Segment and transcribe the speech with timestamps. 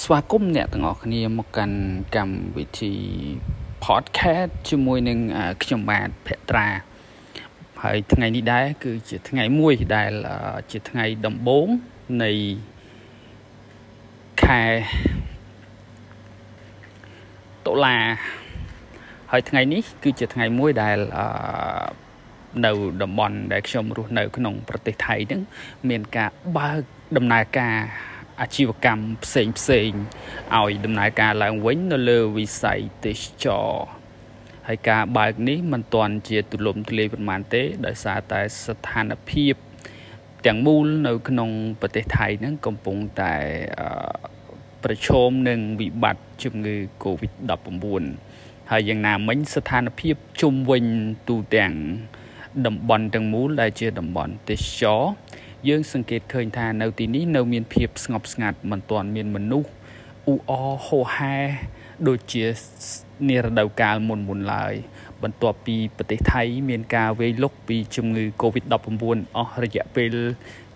[0.00, 1.78] ស្វាគមន៍អ្នកទាំងអស់គ្នាមកកាន់
[2.16, 2.94] កម្មវិធី
[3.84, 5.18] podcast ជាមួយនឹង
[5.62, 6.66] ខ្ញុំបាទភត្រា
[7.82, 10.12] ហើយថ្ងៃនេះដែរគឺជាថ្ងៃមួយដែល
[10.70, 11.66] ជាថ្ងៃដំបូង
[12.22, 12.30] នៃ
[14.42, 14.62] ខែ
[17.66, 17.96] តុលា
[19.30, 20.98] ហើយថ្ងៃនេះ គឺជាថ្ងៃមួយដែល
[22.64, 22.72] នៅ
[23.02, 25.42] តំបន់ដែលខ្ញុំរស់នៅ ក្នុង ប្រទេសថៃហ្នឹង
[25.88, 26.80] មានការបើក
[27.16, 27.76] ដំណើរការ
[28.40, 29.90] អាជីវកម្មផ្សេងផ្សេង
[30.56, 33.70] ឲ្យដំណើរការឡើងវិញនៅលើវិស័យទេសចរ
[34.68, 39.54] ហើយការបើកនេះមិនទាន់ជាទូលំទូលាយប៉ុន្មានទេ ដោយសារតែស្ថានភាព
[40.46, 43.34] ទាំងមូលនៅក្នុងប្រទេសថៃហ្នឹងកំពុងតែ
[44.84, 48.04] ប្រឈមនឹងវិបត្តិជំងឺ Covid-19
[48.70, 50.84] ហើយយ៉ាងណាមិញស្ថានភាពជុំវិញ
[51.28, 51.72] ទូទាំង
[52.66, 55.02] តំបន់ទាំងមូលដែលជាតំបន់ទេសចរ
[55.68, 59.70] យើងសង្កេតឃើញថានៅទីនេះនៅមានភាពស្ងប់ស្ងាត់មិនទាន់មានមនុស្ស
[60.26, 60.52] អ៊ូអ
[60.86, 61.36] ហូហែ
[62.08, 62.44] ដូចជា
[63.28, 64.74] នារដូវកាលមុនមុនឡើយ
[65.22, 70.14] បន្ទាប់ពីប្រទេសថៃ មានការវេលុកពីជំងឺ Covid-19 អស់រយៈពេល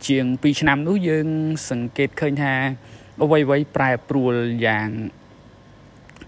[0.07, 1.27] ជាង2ឆ្នាំនោះយើង
[1.71, 2.55] សង្កេតឃើញថា
[3.23, 4.35] អ្វីៗប្រែប្រួល
[4.67, 4.89] យ៉ាង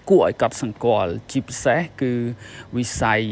[0.09, 2.13] គួរឲ្យកត់សម្គាល់ជាពិសេសគឺ
[2.77, 3.23] វិស័យ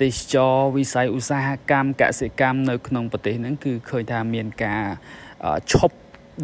[0.00, 4.82] ទេសចរវិស័យឧស្សាហកម្មកសិកម្មនៅក្នុងប្រទេសហ្នឹងគឺឃើញថាមានការ
[5.72, 5.96] ឈប់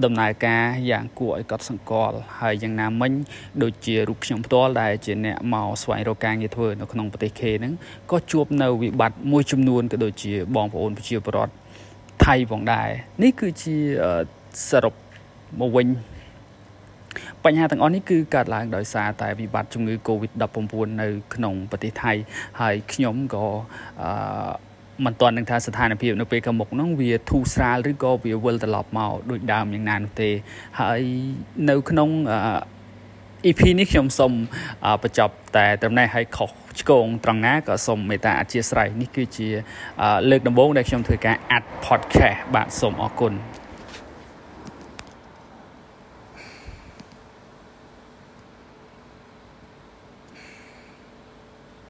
[0.05, 3.13] ដំណើរការយ៉ាងគួរឲ្យកត់សម្គាល់ហើយយ៉ាងណាមិញ
[3.63, 7.73] ដូចជារូបខ្ញុំផ្ទាល់ដែលជាអ្នកមកស្វែងរកការងារធ្វើនៅក្នុងប្រទេសខេហ្នឹង
[8.11, 11.53] ក៏ជួបនៅវិបត្តិមួយចំនួនក៏ដូចជាបងប្អូនប្រជាពលរដ្ឋ
[12.25, 12.89] ថៃផងដែរ
[13.23, 13.77] នេះគឺជា
[14.69, 14.95] សរុប
[15.61, 15.87] មកវិញ
[17.45, 22.13] បញ្ហាទាំងអស់នេះគឺកើតឡើងដោយសារតែវិបត្តិជំងឺ Covid-19 នៅក្នុងប្រទេសថៃ
[22.61, 23.45] ហើយខ្ញុំក៏
[24.03, 30.31] អឺមិនទាន់នឹងថាស្ថានភាពនៅពេលខាងមុខហ្នឹងវាធូរស្រាលឬក៏វាវិលត្រឡប់មកដូចដើមយ៉ាងណានោះទេ
[30.81, 31.03] ហើយ
[31.71, 32.09] នៅក្នុង
[33.47, 34.33] EP នេះខ្ញុំសូម
[35.03, 36.51] បញ្ចប់តែត្រឹមនេះឲ្យខុស
[36.81, 39.49] ឆ្គងត្រង់ណាក៏សូមមេត្តាអធិស្ឋាននេះគឺជា
[40.31, 43.35] លើកដំបូងដែលខ្ញុំធ្វើការអាត់ podcast បាទសូមអរគុណ